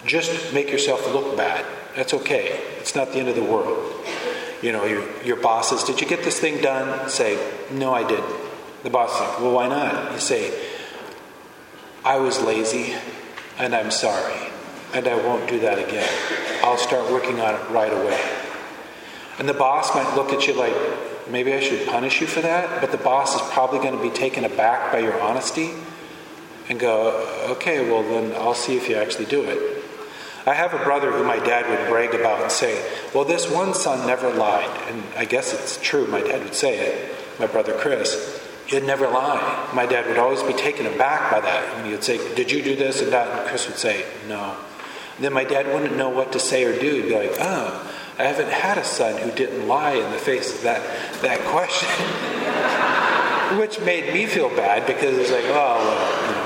Just 0.06 0.54
make 0.54 0.72
yourself 0.72 1.06
look 1.14 1.36
bad. 1.36 1.66
That's 1.96 2.14
okay. 2.14 2.58
It's 2.80 2.96
not 2.96 3.12
the 3.12 3.20
end 3.20 3.28
of 3.28 3.36
the 3.36 3.44
world. 3.44 3.94
You 4.62 4.72
know, 4.72 4.86
your, 4.86 5.04
your 5.24 5.36
boss 5.36 5.70
says, 5.70 5.84
Did 5.84 6.00
you 6.00 6.08
get 6.08 6.24
this 6.24 6.40
thing 6.40 6.62
done? 6.62 7.10
Say, 7.10 7.38
No, 7.70 7.94
I 7.94 8.08
didn't. 8.08 8.34
The 8.84 8.90
boss 8.90 9.12
says, 9.12 9.42
Well, 9.42 9.52
why 9.52 9.68
not? 9.68 10.14
You 10.14 10.20
say, 10.20 10.58
I 12.06 12.18
was 12.18 12.42
lazy 12.42 12.96
and 13.58 13.76
I'm 13.76 13.92
sorry, 13.92 14.40
and 14.94 15.08
I 15.08 15.16
won't 15.16 15.50
do 15.50 15.60
that 15.60 15.80
again. 15.80 16.08
I'll 16.64 16.78
start 16.78 17.12
working 17.12 17.42
on 17.42 17.56
it 17.56 17.70
right 17.72 17.92
away. 17.92 18.22
And 19.40 19.50
the 19.50 19.54
boss 19.54 19.94
might 19.96 20.16
look 20.16 20.32
at 20.32 20.48
you 20.48 20.54
like, 20.54 20.74
maybe 21.30 21.54
I 21.54 21.60
should 21.60 21.88
punish 21.88 22.22
you 22.22 22.28
for 22.28 22.42
that, 22.42 22.82
but 22.82 22.92
the 22.92 22.98
boss 22.98 23.36
is 23.36 23.42
probably 23.52 23.80
going 23.80 23.98
to 23.98 24.02
be 24.02 24.10
taken 24.10 24.46
aback 24.46 24.92
by 24.92 25.00
your 25.00 25.20
honesty 25.22 25.74
and 26.70 26.80
go, 26.80 27.28
okay, 27.52 27.90
well, 27.90 28.04
then 28.04 28.34
I'll 28.34 28.56
see 28.56 28.76
if 28.78 28.90
you 28.90 28.96
actually 28.96 29.26
do 29.26 29.44
it. 29.44 29.84
I 30.48 30.54
have 30.54 30.76
a 30.76 30.84
brother 30.84 31.12
who 31.12 31.24
my 31.24 31.40
dad 31.40 31.68
would 31.68 31.90
brag 31.90 32.14
about 32.14 32.42
and 32.42 32.52
say, 32.52 32.80
Well, 33.16 33.26
this 33.26 33.50
one 33.50 33.74
son 33.74 34.06
never 34.06 34.32
lied. 34.32 34.70
And 34.90 35.04
I 35.18 35.26
guess 35.26 35.54
it's 35.54 35.82
true, 35.82 36.06
my 36.06 36.22
dad 36.22 36.44
would 36.44 36.54
say 36.54 36.78
it, 36.78 37.16
my 37.40 37.48
brother 37.48 37.74
Chris. 37.74 38.42
He'd 38.68 38.84
never 38.84 39.08
lie. 39.08 39.70
My 39.74 39.86
dad 39.86 40.08
would 40.08 40.18
always 40.18 40.42
be 40.42 40.54
taken 40.54 40.88
aback 40.88 41.32
by 41.32 41.40
that. 41.40 41.78
And 41.78 41.86
he 41.86 41.92
would 41.94 42.04
say, 42.04 42.18
Did 42.36 42.52
you 42.52 42.64
do 42.64 42.76
this 42.76 43.02
and 43.02 43.12
that? 43.12 43.28
And 43.28 43.48
Chris 43.48 43.68
would 43.68 43.78
say, 43.78 44.06
No. 44.28 44.56
And 45.16 45.26
then 45.26 45.34
my 45.34 45.44
dad 45.46 45.66
wouldn't 45.68 45.98
know 45.98 46.10
what 46.10 46.32
to 46.34 46.40
say 46.40 46.64
or 46.64 46.78
do. 46.78 47.02
He'd 47.02 47.10
be 47.10 47.16
like, 47.16 47.38
Oh, 47.40 47.92
I 48.18 48.24
haven't 48.24 48.50
had 48.50 48.78
a 48.78 48.84
son 48.84 49.18
who 49.22 49.30
didn't 49.32 49.68
lie 49.68 49.94
in 49.94 50.10
the 50.12 50.18
face 50.18 50.56
of 50.56 50.62
that, 50.64 50.82
that 51.22 51.40
question. 51.42 51.90
Which 53.60 53.80
made 53.82 54.14
me 54.14 54.26
feel 54.26 54.50
bad 54.50 54.88
because 54.88 55.18
it's 55.18 55.32
like, 55.32 55.44
oh, 55.46 55.78
well, 55.78 56.28
you 56.28 56.36
know. 56.36 56.46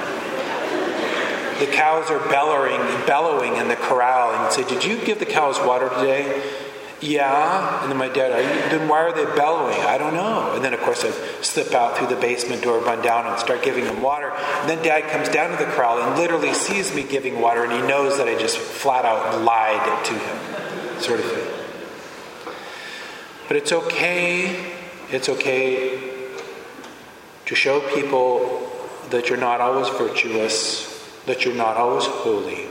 The 1.59 1.67
cows 1.67 2.09
are 2.09 2.19
bellowing, 2.29 2.79
bellowing 3.05 3.57
in 3.57 3.67
the 3.67 3.75
corral, 3.75 4.33
and 4.33 4.53
say, 4.53 4.63
Did 4.63 4.85
you 4.85 4.97
give 5.05 5.19
the 5.19 5.25
cows 5.25 5.59
water 5.59 5.89
today? 5.89 6.41
Yeah. 7.01 7.81
And 7.81 7.91
then 7.91 7.97
my 7.97 8.07
dad, 8.07 8.29
you, 8.39 8.77
then 8.77 8.88
why 8.88 8.99
are 9.01 9.11
they 9.13 9.25
bellowing? 9.35 9.79
I 9.81 9.97
don't 9.97 10.13
know. 10.13 10.53
And 10.55 10.63
then, 10.63 10.73
of 10.73 10.79
course, 10.79 11.03
I 11.03 11.11
slip 11.41 11.73
out 11.73 11.97
through 11.97 12.07
the 12.07 12.15
basement 12.15 12.63
door, 12.63 12.79
run 12.79 13.01
down, 13.01 13.27
and 13.27 13.38
start 13.39 13.61
giving 13.61 13.83
them 13.83 14.01
water. 14.01 14.31
And 14.31 14.69
then 14.69 14.83
dad 14.83 15.09
comes 15.09 15.29
down 15.29 15.51
to 15.51 15.57
the 15.63 15.69
corral 15.71 16.01
and 16.01 16.17
literally 16.17 16.53
sees 16.53 16.95
me 16.95 17.03
giving 17.03 17.41
water, 17.41 17.63
and 17.63 17.71
he 17.71 17.81
knows 17.81 18.17
that 18.17 18.27
I 18.27 18.38
just 18.38 18.57
flat 18.57 19.05
out 19.05 19.41
lied 19.43 20.05
to 20.05 20.13
him, 20.13 21.01
sort 21.01 21.19
of 21.19 21.25
thing. 21.25 21.48
But 23.49 23.57
it's 23.57 23.73
okay. 23.73 24.73
It's 25.11 25.27
okay 25.27 25.99
to 27.45 27.55
show 27.55 27.81
people 27.93 28.71
that 29.09 29.27
you're 29.27 29.37
not 29.37 29.59
always 29.59 29.89
virtuous, 29.89 30.87
that 31.25 31.43
you're 31.43 31.55
not 31.55 31.75
always 31.75 32.05
holy, 32.05 32.67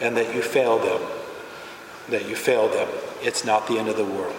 and 0.00 0.16
that 0.16 0.34
you 0.34 0.42
fail 0.42 0.78
them. 0.78 1.00
That 2.08 2.28
you 2.28 2.34
fail 2.34 2.68
them 2.68 2.88
it's 3.22 3.44
not 3.44 3.66
the 3.66 3.78
end 3.78 3.88
of 3.88 3.96
the 3.96 4.04
world. 4.04 4.34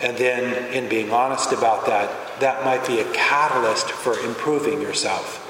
And 0.00 0.16
then, 0.16 0.74
in 0.74 0.88
being 0.88 1.12
honest 1.12 1.52
about 1.52 1.86
that, 1.86 2.40
that 2.40 2.64
might 2.64 2.86
be 2.86 3.00
a 3.00 3.12
catalyst 3.12 3.90
for 3.90 4.18
improving 4.18 4.82
yourself 4.82 5.40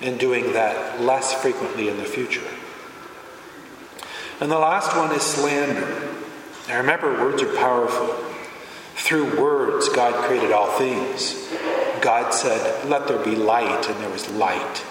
and 0.00 0.18
doing 0.18 0.54
that 0.54 1.00
less 1.00 1.32
frequently 1.34 1.88
in 1.88 1.98
the 1.98 2.04
future. 2.04 2.46
And 4.40 4.50
the 4.50 4.58
last 4.58 4.96
one 4.96 5.12
is 5.12 5.22
slander. 5.22 6.08
Now 6.66 6.78
remember, 6.78 7.12
words 7.12 7.42
are 7.42 7.56
powerful. 7.56 8.31
Through 8.94 9.40
words, 9.40 9.88
God 9.88 10.14
created 10.24 10.52
all 10.52 10.70
things. 10.78 11.48
God 12.00 12.32
said, 12.32 12.88
Let 12.88 13.08
there 13.08 13.22
be 13.22 13.36
light, 13.36 13.88
and 13.88 14.00
there 14.00 14.10
was 14.10 14.28
light. 14.30 14.84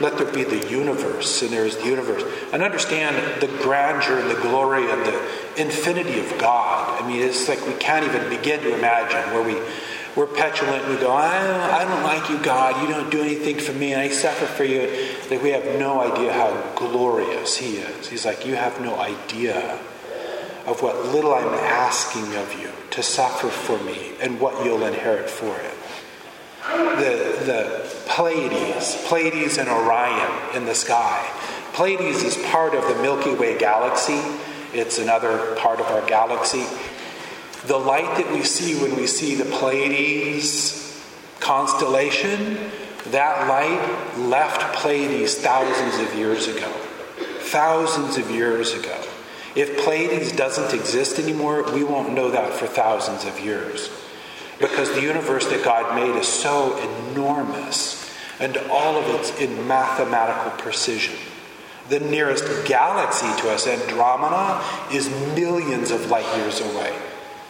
let 0.00 0.18
there 0.18 0.30
be 0.30 0.44
the 0.44 0.68
universe, 0.68 1.42
and 1.42 1.50
there 1.50 1.64
is 1.64 1.76
the 1.76 1.86
universe. 1.86 2.22
And 2.52 2.62
understand 2.62 3.40
the 3.40 3.48
grandeur 3.62 4.18
and 4.18 4.30
the 4.30 4.40
glory 4.40 4.90
and 4.90 5.04
the 5.06 5.20
infinity 5.56 6.20
of 6.20 6.38
God. 6.38 7.02
I 7.02 7.06
mean, 7.06 7.22
it's 7.22 7.48
like 7.48 7.64
we 7.66 7.74
can't 7.74 8.04
even 8.04 8.28
begin 8.28 8.60
to 8.60 8.74
imagine 8.76 9.32
where 9.32 9.42
we 9.42 9.60
we're 10.16 10.26
petulant 10.26 10.82
and 10.84 10.94
we 10.94 10.98
go, 10.98 11.12
I 11.12 11.44
don't, 11.46 11.60
I 11.60 11.84
don't 11.84 12.02
like 12.02 12.30
you, 12.30 12.42
God. 12.42 12.80
You 12.82 12.88
don't 12.88 13.10
do 13.10 13.20
anything 13.20 13.58
for 13.58 13.72
me, 13.72 13.92
and 13.92 14.00
I 14.00 14.08
suffer 14.08 14.46
for 14.46 14.64
you. 14.64 14.80
Like 15.30 15.42
we 15.42 15.50
have 15.50 15.78
no 15.78 16.00
idea 16.00 16.32
how 16.32 16.58
glorious 16.74 17.58
He 17.58 17.76
is. 17.76 18.08
He's 18.08 18.24
like, 18.24 18.46
You 18.46 18.54
have 18.54 18.80
no 18.80 18.98
idea 18.98 19.78
of 20.66 20.82
what 20.82 21.06
little 21.06 21.32
I'm 21.32 21.54
asking 21.54 22.34
of 22.34 22.60
you 22.60 22.70
to 22.90 23.02
suffer 23.02 23.48
for 23.48 23.78
me 23.84 24.12
and 24.20 24.40
what 24.40 24.64
you'll 24.64 24.84
inherit 24.84 25.30
for 25.30 25.56
it. 25.58 25.74
The, 26.66 27.44
the 27.44 27.90
Pleiades, 28.08 28.96
Pleiades 29.06 29.58
and 29.58 29.68
Orion 29.68 30.56
in 30.56 30.64
the 30.64 30.74
sky. 30.74 31.30
Pleiades 31.72 32.22
is 32.22 32.36
part 32.50 32.74
of 32.74 32.82
the 32.88 33.00
Milky 33.02 33.34
Way 33.34 33.56
galaxy. 33.58 34.20
It's 34.72 34.98
another 34.98 35.54
part 35.56 35.78
of 35.78 35.86
our 35.86 36.04
galaxy. 36.06 36.64
The 37.66 37.78
light 37.78 38.16
that 38.16 38.32
we 38.32 38.42
see 38.42 38.80
when 38.80 38.96
we 38.96 39.06
see 39.06 39.36
the 39.36 39.44
Pleiades 39.44 40.82
constellation, 41.38 42.58
that 43.10 43.46
light 43.48 44.18
left 44.18 44.74
Pleiades 44.76 45.36
thousands 45.36 46.00
of 46.00 46.18
years 46.18 46.48
ago. 46.48 46.70
Thousands 47.40 48.16
of 48.18 48.30
years 48.30 48.72
ago. 48.72 49.00
If 49.56 49.78
Pleiades 49.78 50.32
doesn't 50.32 50.78
exist 50.78 51.18
anymore, 51.18 51.62
we 51.72 51.82
won't 51.82 52.12
know 52.12 52.30
that 52.30 52.52
for 52.52 52.66
thousands 52.66 53.24
of 53.24 53.40
years. 53.40 53.88
Because 54.60 54.92
the 54.92 55.00
universe 55.00 55.46
that 55.46 55.64
God 55.64 55.94
made 55.94 56.14
is 56.14 56.28
so 56.28 56.76
enormous, 57.10 58.06
and 58.38 58.58
all 58.70 58.96
of 58.96 59.08
it's 59.14 59.40
in 59.40 59.66
mathematical 59.66 60.50
precision. 60.58 61.16
The 61.88 62.00
nearest 62.00 62.66
galaxy 62.66 63.28
to 63.42 63.50
us, 63.50 63.66
Andromeda, 63.66 64.62
is 64.92 65.08
millions 65.34 65.90
of 65.90 66.10
light 66.10 66.36
years 66.36 66.60
away. 66.60 66.94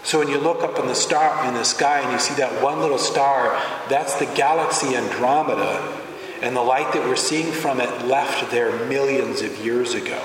So 0.04 0.20
when 0.20 0.28
you 0.28 0.38
look 0.38 0.62
up 0.62 0.78
in 0.78 0.86
the 0.86 0.94
star 0.94 1.44
in 1.48 1.54
the 1.54 1.64
sky 1.64 2.00
and 2.00 2.12
you 2.12 2.20
see 2.20 2.34
that 2.34 2.62
one 2.62 2.80
little 2.80 2.98
star, 2.98 3.60
that's 3.88 4.14
the 4.14 4.26
galaxy 4.26 4.94
Andromeda, 4.94 6.00
and 6.40 6.54
the 6.54 6.62
light 6.62 6.92
that 6.92 7.02
we're 7.08 7.16
seeing 7.16 7.50
from 7.50 7.80
it 7.80 8.06
left 8.06 8.52
there 8.52 8.86
millions 8.86 9.42
of 9.42 9.64
years 9.64 9.94
ago. 9.94 10.22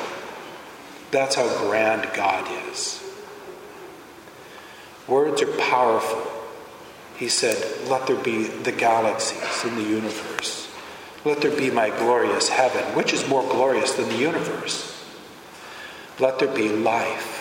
That's 1.11 1.35
how 1.35 1.47
grand 1.59 2.09
God 2.13 2.47
is. 2.69 3.03
Words 5.07 5.41
are 5.41 5.57
powerful. 5.57 6.25
He 7.17 7.27
said, 7.27 7.89
Let 7.89 8.07
there 8.07 8.15
be 8.15 8.43
the 8.43 8.71
galaxies 8.71 9.65
in 9.65 9.75
the 9.75 9.83
universe. 9.83 10.69
Let 11.25 11.41
there 11.41 11.55
be 11.55 11.69
my 11.69 11.89
glorious 11.89 12.49
heaven, 12.49 12.83
which 12.95 13.13
is 13.13 13.27
more 13.27 13.43
glorious 13.43 13.93
than 13.93 14.07
the 14.09 14.17
universe. 14.17 15.05
Let 16.19 16.39
there 16.39 16.53
be 16.53 16.69
life. 16.69 17.37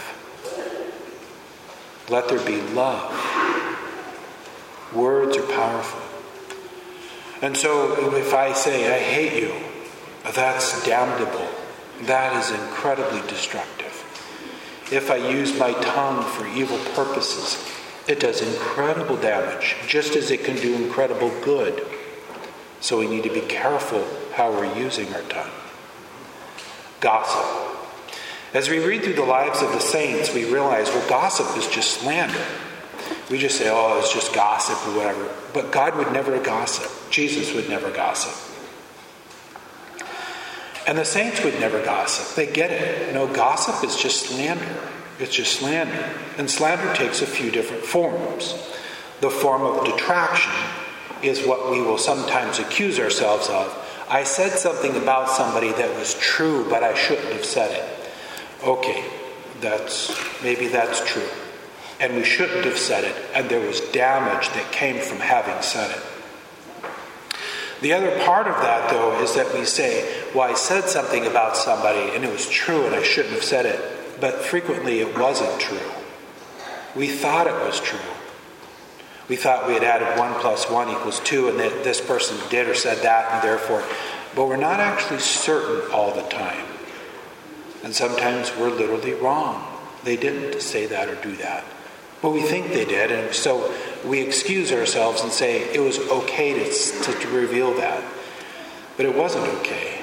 Let 2.10 2.28
there 2.28 2.44
be 2.44 2.60
love. 2.72 3.14
Words 4.92 5.36
are 5.36 5.46
powerful. 5.46 6.00
And 7.40 7.56
so 7.56 8.14
if 8.16 8.34
I 8.34 8.52
say, 8.52 8.94
I 8.94 8.98
hate 8.98 9.40
you, 9.40 9.54
that's 10.34 10.84
damnable. 10.84 11.48
That 12.02 12.36
is 12.36 12.50
incredibly 12.50 13.20
destructive. 13.28 13.86
If 14.90 15.10
I 15.10 15.16
use 15.16 15.58
my 15.58 15.72
tongue 15.72 16.24
for 16.24 16.46
evil 16.46 16.78
purposes, 16.94 17.64
it 18.08 18.18
does 18.18 18.40
incredible 18.40 19.16
damage, 19.16 19.76
just 19.86 20.16
as 20.16 20.30
it 20.30 20.44
can 20.44 20.56
do 20.56 20.74
incredible 20.74 21.30
good. 21.42 21.86
So 22.80 22.98
we 22.98 23.06
need 23.06 23.24
to 23.24 23.32
be 23.32 23.42
careful 23.42 24.04
how 24.34 24.50
we're 24.50 24.74
using 24.76 25.12
our 25.14 25.22
tongue. 25.22 25.50
Gossip. 27.00 27.78
As 28.52 28.68
we 28.68 28.84
read 28.84 29.04
through 29.04 29.14
the 29.14 29.22
lives 29.22 29.62
of 29.62 29.70
the 29.72 29.80
saints, 29.80 30.34
we 30.34 30.50
realize, 30.50 30.88
well, 30.88 31.08
gossip 31.08 31.56
is 31.56 31.68
just 31.68 32.00
slander. 32.00 32.44
We 33.30 33.38
just 33.38 33.58
say, 33.58 33.68
oh, 33.70 33.98
it's 33.98 34.12
just 34.12 34.34
gossip 34.34 34.76
or 34.88 34.96
whatever. 34.96 35.32
But 35.54 35.70
God 35.70 35.94
would 35.96 36.12
never 36.12 36.36
gossip. 36.40 36.90
Jesus 37.10 37.54
would 37.54 37.68
never 37.68 37.90
gossip. 37.90 38.49
And 40.90 40.98
the 40.98 41.04
saints 41.06 41.42
would 41.42 41.58
never 41.58 41.82
gossip. 41.82 42.36
They 42.36 42.52
get 42.52 42.70
it. 42.70 43.14
No, 43.14 43.32
gossip 43.32 43.82
is 43.82 43.96
just 43.96 44.26
slander. 44.26 44.76
It's 45.18 45.34
just 45.34 45.58
slander. 45.58 46.10
And 46.36 46.50
slander 46.50 46.92
takes 46.94 47.22
a 47.22 47.26
few 47.26 47.50
different 47.50 47.84
forms. 47.84 48.52
The 49.22 49.30
form 49.30 49.62
of 49.62 49.86
detraction 49.86 50.52
is 51.22 51.46
what 51.46 51.70
we 51.70 51.80
will 51.80 51.98
sometimes 51.98 52.58
accuse 52.58 52.98
ourselves 52.98 53.48
of. 53.48 53.74
I 54.10 54.24
said 54.24 54.58
something 54.58 54.96
about 54.96 55.30
somebody 55.30 55.70
that 55.72 55.96
was 55.96 56.18
true, 56.18 56.68
but 56.68 56.82
I 56.82 56.94
shouldn't 56.94 57.32
have 57.32 57.44
said 57.46 57.70
it 57.70 58.00
okay, 58.62 59.04
that's 59.60 60.14
maybe 60.42 60.68
that's 60.68 61.04
true. 61.04 61.28
And 61.98 62.16
we 62.16 62.24
shouldn't 62.24 62.64
have 62.64 62.78
said 62.78 63.04
it, 63.04 63.14
and 63.34 63.48
there 63.48 63.60
was 63.60 63.80
damage 63.92 64.48
that 64.50 64.72
came 64.72 64.96
from 64.96 65.18
having 65.18 65.60
said 65.62 65.90
it. 65.90 66.02
The 67.80 67.94
other 67.94 68.18
part 68.24 68.46
of 68.46 68.56
that, 68.56 68.90
though, 68.90 69.20
is 69.22 69.34
that 69.36 69.54
we 69.54 69.64
say, 69.64 70.24
well, 70.34 70.50
I 70.50 70.54
said 70.54 70.84
something 70.84 71.26
about 71.26 71.56
somebody 71.56 72.14
and 72.14 72.24
it 72.24 72.30
was 72.30 72.48
true 72.48 72.86
and 72.86 72.94
I 72.94 73.02
shouldn't 73.02 73.34
have 73.34 73.44
said 73.44 73.66
it, 73.66 74.20
but 74.20 74.34
frequently 74.36 75.00
it 75.00 75.18
wasn't 75.18 75.58
true. 75.60 75.90
We 76.94 77.08
thought 77.08 77.46
it 77.46 77.66
was 77.66 77.80
true. 77.80 77.98
We 79.28 79.36
thought 79.36 79.66
we 79.68 79.74
had 79.74 79.84
added 79.84 80.18
1 80.18 80.40
plus 80.40 80.68
1 80.68 80.90
equals 80.90 81.20
2 81.20 81.48
and 81.48 81.60
that 81.60 81.84
this 81.84 82.00
person 82.00 82.36
did 82.50 82.68
or 82.68 82.74
said 82.74 82.98
that 83.04 83.32
and 83.32 83.42
therefore, 83.42 83.84
but 84.34 84.46
we're 84.46 84.56
not 84.56 84.80
actually 84.80 85.20
certain 85.20 85.90
all 85.92 86.12
the 86.12 86.28
time. 86.28 86.66
And 87.82 87.94
sometimes 87.94 88.54
we're 88.56 88.70
literally 88.70 89.14
wrong. 89.14 89.66
They 90.04 90.16
didn't 90.16 90.60
say 90.60 90.86
that 90.86 91.08
or 91.08 91.14
do 91.16 91.36
that. 91.36 91.64
But 92.20 92.30
we 92.30 92.42
think 92.42 92.68
they 92.68 92.84
did, 92.84 93.10
and 93.10 93.34
so 93.34 93.74
we 94.04 94.20
excuse 94.20 94.72
ourselves 94.72 95.22
and 95.22 95.32
say 95.32 95.62
it 95.74 95.80
was 95.80 95.98
okay 95.98 96.54
to, 96.54 96.64
to, 96.64 97.20
to 97.20 97.28
reveal 97.28 97.74
that. 97.74 98.02
But 98.96 99.06
it 99.06 99.14
wasn't 99.14 99.46
okay. 99.60 100.02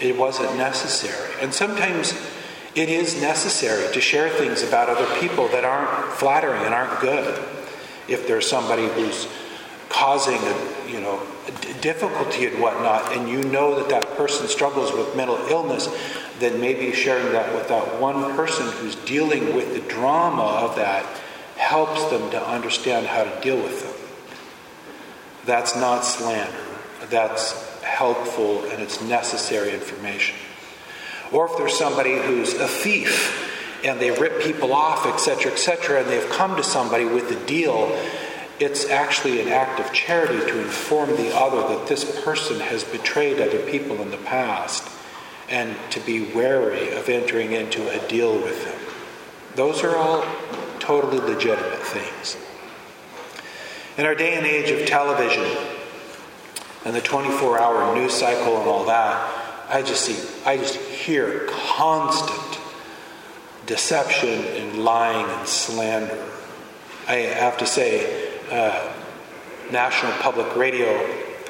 It 0.00 0.16
wasn't 0.16 0.56
necessary. 0.56 1.34
And 1.40 1.52
sometimes 1.52 2.14
it 2.74 2.88
is 2.90 3.20
necessary 3.20 3.92
to 3.92 4.00
share 4.00 4.28
things 4.28 4.62
about 4.62 4.88
other 4.88 5.06
people 5.20 5.48
that 5.48 5.64
aren't 5.64 6.12
flattering 6.12 6.62
and 6.62 6.74
aren't 6.74 7.00
good. 7.00 7.42
If 8.08 8.28
there's 8.28 8.48
somebody 8.48 8.86
who's 8.86 9.26
causing 9.88 10.36
a, 10.36 10.90
you 10.90 11.00
know 11.00 11.22
difficulty 11.80 12.46
and 12.46 12.60
whatnot, 12.60 13.12
and 13.16 13.28
you 13.28 13.42
know 13.44 13.76
that 13.76 13.88
that 13.88 14.16
person 14.16 14.46
struggles 14.48 14.92
with 14.92 15.16
mental 15.16 15.36
illness, 15.48 15.88
then 16.38 16.60
maybe 16.60 16.92
sharing 16.92 17.32
that 17.32 17.54
with 17.54 17.68
that 17.68 18.00
one 18.00 18.34
person 18.36 18.66
who's 18.72 18.96
dealing 18.96 19.54
with 19.54 19.72
the 19.72 19.80
drama 19.88 20.42
of 20.42 20.76
that 20.76 21.06
helps 21.56 22.04
them 22.10 22.30
to 22.30 22.48
understand 22.48 23.06
how 23.06 23.24
to 23.24 23.40
deal 23.40 23.56
with 23.56 23.82
them. 23.82 23.94
That's 25.44 25.76
not 25.76 26.04
slander. 26.04 26.64
That's 27.08 27.52
helpful 27.82 28.64
and 28.64 28.82
it's 28.82 29.00
necessary 29.02 29.72
information. 29.72 30.36
Or 31.32 31.46
if 31.46 31.56
there's 31.56 31.76
somebody 31.76 32.16
who's 32.16 32.54
a 32.54 32.68
thief 32.68 33.84
and 33.84 34.00
they 34.00 34.10
rip 34.10 34.42
people 34.42 34.72
off, 34.72 35.06
etc., 35.06 35.52
etc., 35.52 36.00
and 36.00 36.08
they've 36.08 36.30
come 36.30 36.56
to 36.56 36.62
somebody 36.62 37.04
with 37.04 37.30
a 37.30 37.46
deal, 37.46 37.96
it's 38.58 38.88
actually 38.88 39.40
an 39.40 39.48
act 39.48 39.80
of 39.80 39.92
charity 39.92 40.38
to 40.38 40.60
inform 40.60 41.10
the 41.10 41.34
other 41.34 41.60
that 41.74 41.86
this 41.86 42.24
person 42.24 42.58
has 42.60 42.84
betrayed 42.84 43.40
other 43.40 43.58
people 43.70 44.00
in 44.00 44.10
the 44.10 44.16
past 44.18 44.88
and 45.48 45.76
to 45.90 46.00
be 46.00 46.32
wary 46.32 46.90
of 46.92 47.08
entering 47.08 47.52
into 47.52 47.88
a 47.88 48.08
deal 48.08 48.34
with 48.34 48.64
them. 48.64 48.94
Those 49.54 49.84
are 49.84 49.96
all 49.96 50.24
totally 50.86 51.18
legitimate 51.18 51.82
things. 51.82 52.36
In 53.98 54.06
our 54.06 54.14
day 54.14 54.34
and 54.34 54.46
age 54.46 54.70
of 54.70 54.86
television 54.86 55.44
and 56.84 56.94
the 56.94 57.00
24 57.00 57.60
hour 57.60 57.94
news 57.94 58.14
cycle 58.14 58.58
and 58.58 58.68
all 58.68 58.84
that, 58.86 59.68
I 59.68 59.82
just 59.82 60.04
see, 60.04 60.16
I 60.44 60.58
just 60.58 60.76
hear 60.76 61.48
constant 61.48 62.60
deception 63.66 64.44
and 64.44 64.84
lying 64.84 65.26
and 65.26 65.48
slander. 65.48 66.24
I 67.08 67.14
have 67.14 67.58
to 67.58 67.66
say, 67.66 68.38
uh, 68.50 68.92
National 69.72 70.12
Public 70.12 70.54
Radio 70.54 70.86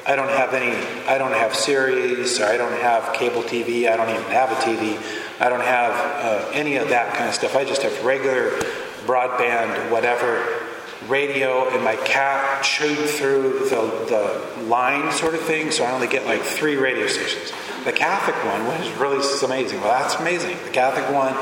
I 0.07 0.15
don't 0.15 0.29
have 0.29 0.53
any, 0.53 0.71
I 1.05 1.17
don't 1.17 1.33
have 1.33 1.53
Sirius, 1.53 2.39
or 2.39 2.45
I 2.45 2.55
don't 2.55 2.71
have 2.79 3.13
cable 3.13 3.41
TV, 3.41 3.89
I 3.91 3.97
don't 3.97 4.09
even 4.09 4.23
have 4.31 4.49
a 4.49 4.55
TV, 4.55 4.97
I 5.41 5.49
don't 5.49 5.59
have 5.59 5.91
uh, 5.91 6.49
any 6.53 6.77
of 6.77 6.87
that 6.89 7.13
kind 7.13 7.27
of 7.27 7.35
stuff. 7.35 7.57
I 7.57 7.65
just 7.65 7.81
have 7.81 8.05
regular 8.05 8.51
broadband, 9.07 9.89
whatever, 9.89 10.45
radio, 11.07 11.67
and 11.69 11.83
my 11.83 11.95
cat 11.95 12.63
chewed 12.63 13.09
through 13.09 13.67
the, 13.69 14.05
the 14.09 14.63
line 14.63 15.11
sort 15.11 15.33
of 15.33 15.41
thing, 15.41 15.71
so 15.71 15.83
I 15.85 15.91
only 15.91 16.07
get 16.07 16.25
like 16.25 16.41
three 16.41 16.75
radio 16.75 17.07
stations. 17.07 17.51
The 17.85 17.93
Catholic 17.93 18.35
one, 18.45 18.67
which 18.67 18.91
is 18.91 18.97
really 18.99 19.23
amazing. 19.45 19.79
Well, 19.81 19.97
that's 19.97 20.15
amazing. 20.15 20.57
The 20.65 20.71
Catholic 20.71 21.09
one, 21.11 21.33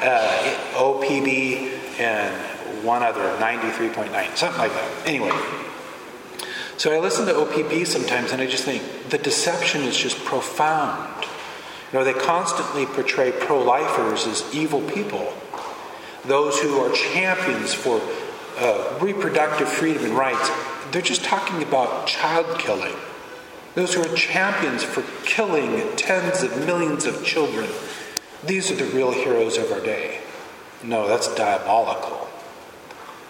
uh, 0.00 0.56
OPB, 0.74 1.98
and 1.98 2.84
one 2.84 3.02
other, 3.02 3.20
93.9, 3.38 4.36
something 4.36 4.58
like 4.58 4.72
that. 4.72 5.06
Anyway, 5.06 5.32
So 6.76 6.94
I 6.94 7.00
listen 7.00 7.26
to 7.26 7.32
OPB 7.32 7.86
sometimes 7.86 8.30
and 8.30 8.40
I 8.40 8.46
just 8.46 8.62
think 8.62 8.82
the 9.10 9.18
deception 9.18 9.82
is 9.82 9.98
just 9.98 10.24
profound. 10.24 11.24
You 11.92 11.98
know, 11.98 12.04
they 12.04 12.12
constantly 12.12 12.86
portray 12.86 13.32
pro 13.32 13.60
lifers 13.62 14.26
as 14.26 14.54
evil 14.54 14.80
people, 14.82 15.32
those 16.24 16.58
who 16.60 16.78
are 16.80 16.92
champions 16.92 17.72
for 17.74 18.00
uh, 18.58 18.98
reproductive 19.00 19.68
freedom 19.68 20.04
and 20.04 20.14
rights. 20.14 20.50
They're 20.90 21.02
just 21.02 21.24
talking 21.24 21.62
about 21.62 22.06
child 22.06 22.58
killing. 22.58 22.94
Those 23.74 23.94
who 23.94 24.02
are 24.02 24.16
champions 24.16 24.82
for 24.82 25.02
killing 25.24 25.96
tens 25.96 26.42
of 26.42 26.66
millions 26.66 27.04
of 27.04 27.24
children. 27.24 27.68
These 28.44 28.70
are 28.70 28.76
the 28.76 28.86
real 28.86 29.12
heroes 29.12 29.56
of 29.56 29.70
our 29.70 29.80
day. 29.80 30.20
No, 30.82 31.06
that's 31.06 31.32
diabolical. 31.34 32.28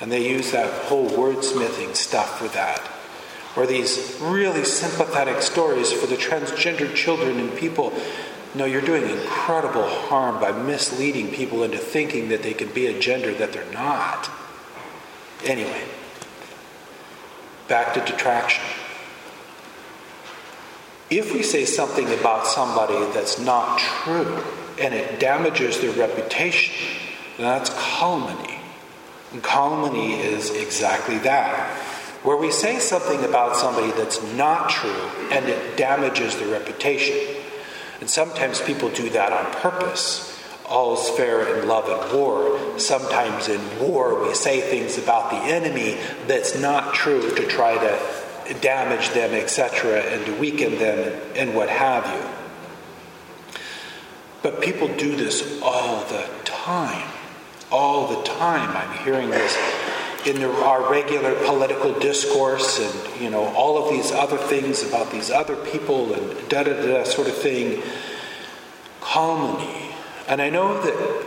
And 0.00 0.12
they 0.12 0.28
use 0.28 0.52
that 0.52 0.72
whole 0.84 1.08
wordsmithing 1.08 1.96
stuff 1.96 2.38
for 2.38 2.48
that. 2.48 2.80
Or 3.56 3.66
these 3.66 4.16
really 4.20 4.64
sympathetic 4.64 5.42
stories 5.42 5.92
for 5.92 6.06
the 6.06 6.16
transgender 6.16 6.94
children 6.94 7.38
and 7.40 7.56
people. 7.56 7.92
No, 8.54 8.64
you're 8.64 8.80
doing 8.80 9.08
incredible 9.08 9.86
harm 9.86 10.40
by 10.40 10.52
misleading 10.52 11.30
people 11.30 11.62
into 11.62 11.78
thinking 11.78 12.30
that 12.30 12.42
they 12.42 12.54
can 12.54 12.68
be 12.72 12.86
a 12.86 12.98
gender 12.98 13.34
that 13.34 13.52
they're 13.52 13.72
not. 13.72 14.30
Anyway, 15.44 15.84
back 17.68 17.94
to 17.94 18.00
detraction. 18.00 18.64
If 21.10 21.32
we 21.32 21.42
say 21.42 21.64
something 21.64 22.06
about 22.20 22.46
somebody 22.46 22.98
that's 23.12 23.38
not 23.38 23.78
true 23.78 24.42
and 24.78 24.94
it 24.94 25.20
damages 25.20 25.80
their 25.80 25.92
reputation, 25.92 26.74
then 27.36 27.46
that's 27.46 27.70
calumny. 27.70 28.60
And 29.32 29.42
calumny 29.42 30.14
is 30.14 30.50
exactly 30.50 31.18
that. 31.18 31.76
Where 32.22 32.36
we 32.36 32.50
say 32.50 32.78
something 32.78 33.24
about 33.24 33.56
somebody 33.56 33.90
that's 33.92 34.22
not 34.34 34.70
true 34.70 35.10
and 35.30 35.46
it 35.46 35.76
damages 35.76 36.36
their 36.36 36.48
reputation. 36.48 37.37
And 38.00 38.08
sometimes 38.08 38.60
people 38.60 38.90
do 38.90 39.10
that 39.10 39.32
on 39.32 39.52
purpose. 39.54 40.36
All's 40.68 41.10
fair 41.10 41.58
in 41.58 41.66
love 41.66 41.88
and 41.88 42.12
war. 42.18 42.78
Sometimes 42.78 43.48
in 43.48 43.60
war, 43.80 44.22
we 44.26 44.34
say 44.34 44.60
things 44.60 44.98
about 44.98 45.30
the 45.30 45.36
enemy 45.36 45.96
that's 46.26 46.58
not 46.58 46.94
true 46.94 47.34
to 47.34 47.46
try 47.46 47.74
to 47.74 48.54
damage 48.60 49.10
them, 49.10 49.32
etc., 49.32 50.00
and 50.00 50.26
to 50.26 50.34
weaken 50.34 50.78
them 50.78 51.20
and 51.34 51.54
what 51.54 51.68
have 51.68 52.06
you. 52.14 52.30
But 54.42 54.60
people 54.60 54.88
do 54.88 55.16
this 55.16 55.60
all 55.62 56.04
the 56.04 56.28
time 56.44 57.08
all 57.70 58.08
the 58.08 58.22
time. 58.22 58.76
I'm 58.76 59.04
hearing 59.04 59.30
this 59.30 59.56
in 60.26 60.40
the, 60.40 60.50
our 60.64 60.90
regular 60.90 61.34
political 61.44 61.98
discourse 61.98 62.78
and, 62.80 63.22
you 63.22 63.30
know, 63.30 63.46
all 63.54 63.82
of 63.82 63.90
these 63.90 64.10
other 64.12 64.36
things 64.36 64.82
about 64.82 65.10
these 65.10 65.30
other 65.30 65.56
people 65.56 66.12
and 66.12 66.48
da 66.48 66.62
da 66.62 66.74
da 66.74 67.04
sort 67.04 67.28
of 67.28 67.36
thing. 67.36 67.82
Calumny. 69.00 69.92
And 70.26 70.42
I 70.42 70.50
know 70.50 70.82
that 70.82 71.26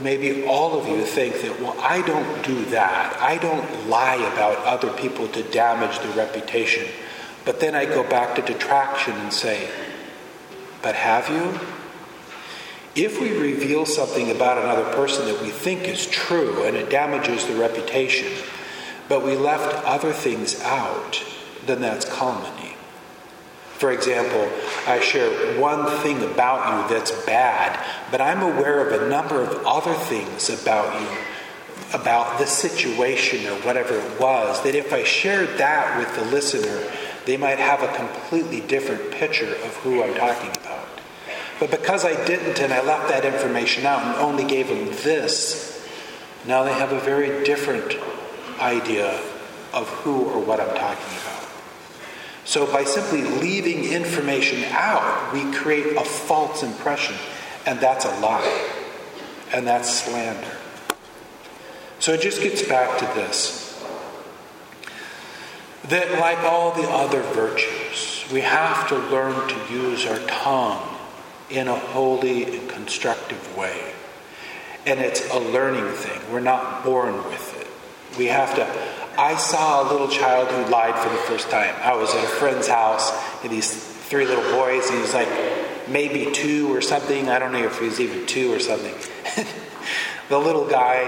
maybe 0.00 0.44
all 0.44 0.78
of 0.78 0.88
you 0.88 1.04
think 1.04 1.40
that, 1.42 1.60
well, 1.60 1.76
I 1.78 2.02
don't 2.02 2.44
do 2.44 2.64
that. 2.66 3.16
I 3.20 3.38
don't 3.38 3.88
lie 3.88 4.16
about 4.16 4.58
other 4.66 4.90
people 4.94 5.28
to 5.28 5.42
damage 5.44 5.98
their 6.00 6.16
reputation. 6.16 6.86
But 7.44 7.60
then 7.60 7.74
I 7.74 7.84
go 7.84 8.02
back 8.02 8.34
to 8.36 8.42
detraction 8.42 9.14
and 9.14 9.32
say, 9.32 9.68
but 10.80 10.94
have 10.94 11.28
you? 11.28 11.60
If 12.94 13.20
we 13.20 13.36
reveal 13.36 13.86
something 13.86 14.30
about 14.30 14.58
another 14.58 14.84
person 14.94 15.24
that 15.26 15.40
we 15.40 15.48
think 15.48 15.88
is 15.88 16.06
true 16.06 16.64
and 16.64 16.76
it 16.76 16.90
damages 16.90 17.46
the 17.46 17.54
reputation, 17.54 18.30
but 19.08 19.24
we 19.24 19.34
left 19.34 19.84
other 19.86 20.12
things 20.12 20.60
out, 20.62 21.24
then 21.64 21.80
that's 21.80 22.04
calumny. 22.04 22.76
For 23.78 23.90
example, 23.92 24.48
I 24.86 25.00
share 25.00 25.58
one 25.58 25.86
thing 26.02 26.22
about 26.22 26.88
you 26.88 26.94
that's 26.94 27.10
bad, 27.24 27.84
but 28.10 28.20
I'm 28.20 28.42
aware 28.42 28.86
of 28.86 29.02
a 29.02 29.08
number 29.08 29.40
of 29.40 29.66
other 29.66 29.94
things 29.94 30.50
about 30.50 31.00
you, 31.00 31.08
about 31.94 32.38
the 32.38 32.46
situation 32.46 33.46
or 33.46 33.56
whatever 33.62 33.94
it 33.94 34.20
was, 34.20 34.62
that 34.64 34.74
if 34.74 34.92
I 34.92 35.02
shared 35.02 35.58
that 35.58 35.98
with 35.98 36.14
the 36.14 36.30
listener, 36.30 36.88
they 37.24 37.36
might 37.36 37.58
have 37.58 37.82
a 37.82 37.88
completely 37.96 38.60
different 38.60 39.10
picture 39.10 39.54
of 39.54 39.76
who 39.78 40.02
I'm 40.02 40.14
talking 40.14 40.50
about. 40.50 40.61
But 41.62 41.70
because 41.70 42.04
I 42.04 42.24
didn't 42.24 42.58
and 42.58 42.72
I 42.72 42.82
left 42.82 43.06
that 43.10 43.24
information 43.24 43.86
out 43.86 44.02
and 44.02 44.16
only 44.16 44.42
gave 44.42 44.66
them 44.66 44.86
this, 45.04 45.88
now 46.44 46.64
they 46.64 46.72
have 46.72 46.90
a 46.90 46.98
very 46.98 47.44
different 47.44 47.96
idea 48.58 49.22
of 49.72 49.88
who 49.88 50.24
or 50.24 50.40
what 50.40 50.58
I'm 50.58 50.74
talking 50.76 51.16
about. 51.22 51.48
So 52.44 52.66
by 52.66 52.82
simply 52.82 53.22
leaving 53.22 53.84
information 53.84 54.64
out, 54.72 55.32
we 55.32 55.52
create 55.52 55.96
a 55.96 56.04
false 56.04 56.64
impression, 56.64 57.14
and 57.64 57.78
that's 57.78 58.06
a 58.06 58.18
lie, 58.18 58.72
and 59.52 59.64
that's 59.64 59.88
slander. 59.88 60.56
So 62.00 62.12
it 62.12 62.22
just 62.22 62.42
gets 62.42 62.62
back 62.62 62.98
to 62.98 63.04
this 63.14 63.80
that, 65.84 66.18
like 66.18 66.38
all 66.38 66.72
the 66.72 66.90
other 66.90 67.22
virtues, 67.22 68.24
we 68.32 68.40
have 68.40 68.88
to 68.88 68.98
learn 68.98 69.48
to 69.48 69.72
use 69.72 70.04
our 70.06 70.18
tongue 70.26 70.91
in 71.50 71.68
a 71.68 71.74
holy 71.74 72.44
and 72.44 72.68
constructive 72.68 73.56
way. 73.56 73.92
And 74.86 75.00
it's 75.00 75.28
a 75.30 75.38
learning 75.38 75.92
thing. 75.94 76.20
We're 76.32 76.40
not 76.40 76.84
born 76.84 77.16
with 77.24 77.60
it. 77.60 78.18
We 78.18 78.26
have 78.26 78.54
to. 78.56 79.20
I 79.20 79.36
saw 79.36 79.82
a 79.82 79.90
little 79.90 80.08
child 80.08 80.48
who 80.48 80.70
lied 80.70 80.96
for 80.96 81.08
the 81.08 81.22
first 81.22 81.50
time. 81.50 81.74
I 81.80 81.94
was 81.94 82.14
at 82.14 82.24
a 82.24 82.26
friend's 82.26 82.66
house, 82.68 83.12
and 83.42 83.52
these 83.52 83.72
three 83.72 84.26
little 84.26 84.44
boys, 84.52 84.86
and 84.88 84.96
he 84.96 85.02
was 85.02 85.14
like 85.14 85.28
maybe 85.88 86.32
two 86.32 86.74
or 86.74 86.80
something. 86.80 87.28
I 87.28 87.38
don't 87.38 87.52
know 87.52 87.64
if 87.64 87.78
he 87.78 87.86
was 87.86 88.00
even 88.00 88.26
two 88.26 88.52
or 88.52 88.58
something. 88.58 88.94
the 90.28 90.38
little 90.38 90.66
guy, 90.66 91.04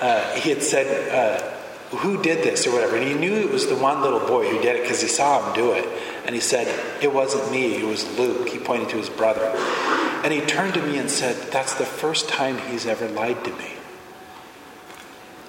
uh, 0.00 0.34
he 0.34 0.50
had 0.50 0.62
said, 0.62 1.12
uh, 1.12 1.57
Who 1.90 2.22
did 2.22 2.44
this 2.44 2.66
or 2.66 2.72
whatever? 2.72 2.96
And 2.96 3.08
he 3.08 3.14
knew 3.14 3.34
it 3.34 3.50
was 3.50 3.66
the 3.66 3.76
one 3.76 4.02
little 4.02 4.20
boy 4.20 4.48
who 4.48 4.60
did 4.60 4.76
it 4.76 4.82
because 4.82 5.00
he 5.00 5.08
saw 5.08 5.46
him 5.46 5.54
do 5.54 5.72
it. 5.72 5.88
And 6.26 6.34
he 6.34 6.40
said, 6.40 6.68
It 7.02 7.12
wasn't 7.12 7.50
me, 7.50 7.76
it 7.76 7.84
was 7.84 8.18
Luke. 8.18 8.48
He 8.48 8.58
pointed 8.58 8.90
to 8.90 8.96
his 8.96 9.08
brother. 9.08 9.46
And 10.22 10.32
he 10.32 10.40
turned 10.42 10.74
to 10.74 10.82
me 10.82 10.98
and 10.98 11.10
said, 11.10 11.50
That's 11.50 11.74
the 11.74 11.86
first 11.86 12.28
time 12.28 12.58
he's 12.58 12.86
ever 12.86 13.08
lied 13.08 13.42
to 13.44 13.52
me. 13.52 13.72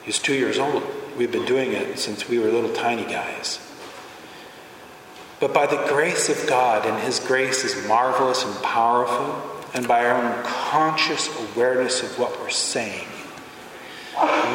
He's 0.04 0.20
two 0.20 0.34
years 0.34 0.58
old. 0.58 0.84
We've 1.18 1.32
been 1.32 1.46
doing 1.46 1.74
it 1.74 2.00
since 2.00 2.30
we 2.30 2.40
were 2.40 2.50
little 2.50 2.74
tiny 2.74 3.04
guys. 3.04 3.60
But 5.40 5.54
by 5.54 5.68
the 5.68 5.84
grace 5.88 6.30
of 6.30 6.48
God, 6.48 6.86
and 6.86 7.02
His 7.04 7.20
grace 7.20 7.64
is 7.64 7.88
marvelous 7.88 8.44
and 8.44 8.56
powerful, 8.64 9.42
and 9.74 9.88
by 9.88 10.06
our 10.06 10.22
own 10.22 10.44
conscious 10.44 11.30
awareness 11.40 12.04
of 12.04 12.20
what 12.20 12.40
we're 12.40 12.50
saying, 12.50 13.08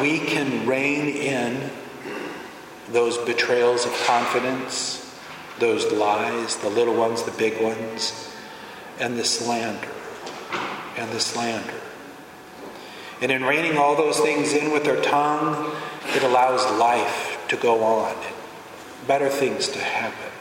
we 0.01 0.19
can 0.19 0.67
rein 0.67 1.07
in 1.07 1.69
those 2.89 3.17
betrayals 3.19 3.85
of 3.85 3.93
confidence, 4.05 5.01
those 5.59 5.91
lies, 5.91 6.57
the 6.57 6.69
little 6.69 6.95
ones, 6.95 7.23
the 7.23 7.31
big 7.31 7.61
ones, 7.61 8.31
and 8.99 9.17
the 9.17 9.23
slander, 9.23 9.87
and 10.97 11.11
the 11.11 11.19
slander. 11.19 11.81
And 13.21 13.31
in 13.31 13.43
reining 13.43 13.77
all 13.77 13.95
those 13.95 14.19
things 14.19 14.53
in 14.53 14.71
with 14.71 14.87
our 14.87 15.01
tongue, 15.01 15.71
it 16.09 16.23
allows 16.23 16.63
life 16.79 17.43
to 17.47 17.55
go 17.55 17.83
on, 17.83 18.15
better 19.07 19.29
things 19.29 19.69
to 19.69 19.79
happen. 19.79 20.31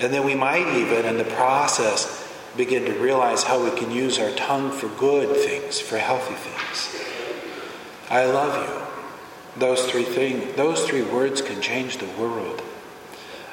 And 0.00 0.12
then 0.12 0.24
we 0.24 0.34
might 0.34 0.66
even, 0.76 1.04
in 1.04 1.18
the 1.18 1.24
process, 1.24 2.24
begin 2.56 2.84
to 2.84 2.92
realize 2.92 3.42
how 3.42 3.62
we 3.62 3.76
can 3.76 3.90
use 3.90 4.18
our 4.18 4.30
tongue 4.32 4.70
for 4.70 4.88
good 4.88 5.36
things, 5.36 5.80
for 5.80 5.98
healthy 5.98 6.34
things. 6.34 7.04
I 8.10 8.26
love 8.26 8.68
you. 8.68 9.60
Those 9.60 9.84
three 9.86 10.04
things, 10.04 10.54
those 10.56 10.84
three 10.84 11.02
words 11.02 11.40
can 11.40 11.60
change 11.60 11.98
the 11.98 12.06
world. 12.20 12.62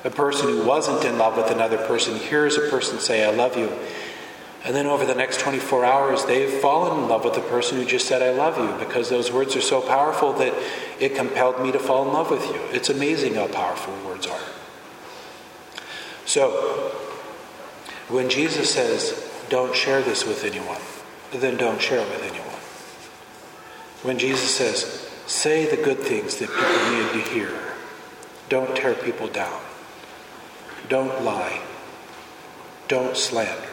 A 0.04 0.10
person 0.10 0.48
who 0.48 0.66
wasn't 0.66 1.06
in 1.06 1.18
love 1.18 1.38
with 1.38 1.52
another 1.52 1.78
person 1.78 2.16
hears 2.16 2.58
a 2.58 2.70
person 2.70 3.00
say, 3.00 3.24
I 3.24 3.32
love 3.32 3.56
you. 3.56 3.72
And 4.64 4.76
then 4.76 4.86
over 4.86 5.06
the 5.06 5.16
next 5.16 5.40
24 5.40 5.86
hours, 5.86 6.26
they've 6.26 6.50
fallen 6.50 7.04
in 7.04 7.10
love 7.10 7.24
with 7.24 7.34
the 7.34 7.42
person 7.42 7.78
who 7.78 7.86
just 7.86 8.08
said, 8.08 8.22
I 8.22 8.32
love 8.32 8.58
you, 8.58 8.86
because 8.86 9.10
those 9.10 9.32
words 9.32 9.56
are 9.56 9.62
so 9.62 9.82
powerful 9.82 10.34
that 10.34 10.54
it 11.00 11.16
compelled 11.16 11.62
me 11.62 11.72
to 11.72 11.80
fall 11.80 12.08
in 12.08 12.14
love 12.14 12.30
with 12.30 12.46
you. 12.48 12.62
It's 12.72 12.90
amazing 12.90 13.36
how 13.36 13.48
powerful 13.48 13.94
words 14.06 14.28
are. 14.28 14.40
So, 16.26 16.52
when 18.08 18.30
Jesus 18.30 18.72
says, 18.72 19.32
Don't 19.50 19.76
share 19.76 20.02
this 20.02 20.26
with 20.26 20.44
anyone, 20.44 20.82
then 21.32 21.58
don't 21.58 21.82
share 21.82 22.00
it 22.00 22.10
with 22.10 22.24
anyone. 22.24 22.61
When 24.04 24.18
Jesus 24.18 24.56
says, 24.56 25.10
say 25.28 25.66
the 25.74 25.82
good 25.82 26.00
things 26.00 26.38
that 26.38 26.50
people 26.50 26.92
need 26.92 27.24
to 27.24 27.30
hear, 27.30 27.52
don't 28.50 28.76
tear 28.76 28.96
people 28.96 29.28
down, 29.28 29.62
don't 30.90 31.24
lie, 31.24 31.62
don't 32.88 33.16
slander, 33.16 33.70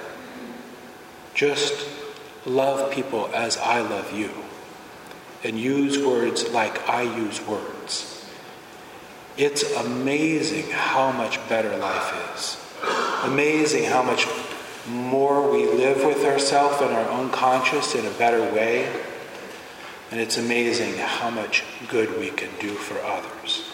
just 1.35 1.89
love 2.45 2.93
people 2.93 3.31
as 3.35 3.57
I 3.57 3.81
love 3.81 4.13
you, 4.13 4.31
and 5.43 5.59
use 5.59 6.05
words 6.05 6.51
like 6.51 6.87
I 6.89 7.03
use 7.03 7.41
words. 7.47 8.27
It's 9.39 9.63
amazing 9.77 10.71
how 10.71 11.11
much 11.11 11.39
better 11.49 11.75
life 11.79 12.37
is. 12.37 12.59
Amazing 13.25 13.85
how 13.85 14.03
much 14.03 14.27
more 14.89 15.51
we 15.51 15.65
live 15.65 16.05
with 16.05 16.25
ourselves 16.25 16.83
and 16.83 16.93
our 16.93 17.09
own 17.11 17.31
conscience 17.31 17.95
in 17.95 18.05
a 18.05 18.11
better 18.11 18.43
way 18.53 18.93
and 20.11 20.21
it's 20.21 20.39
amazing 20.39 20.95
how 20.97 21.29
much 21.29 21.65
good 21.89 22.19
we 22.19 22.31
can 22.31 22.49
do 22.61 22.71
for 22.71 22.99
others. 23.05 23.68